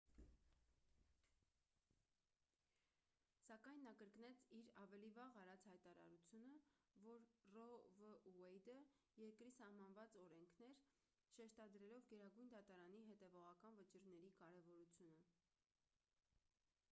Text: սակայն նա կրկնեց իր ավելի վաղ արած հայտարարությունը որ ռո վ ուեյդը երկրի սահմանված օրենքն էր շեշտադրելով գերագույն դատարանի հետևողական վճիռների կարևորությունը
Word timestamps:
սակայն 3.49 3.83
նա 3.87 3.91
կրկնեց 3.99 4.39
իր 4.59 4.69
ավելի 4.83 5.11
վաղ 5.17 5.35
արած 5.41 5.65
հայտարարությունը 5.71 6.53
որ 7.07 7.27
ռո 7.57 7.65
վ 7.99 8.07
ուեյդը 8.31 8.75
երկրի 9.25 9.51
սահմանված 9.59 10.17
օրենքն 10.23 10.65
էր 10.71 10.81
շեշտադրելով 11.35 12.07
գերագույն 12.15 12.51
դատարանի 12.55 13.03
հետևողական 13.11 13.77
վճիռների 13.83 14.33
կարևորությունը 14.41 15.21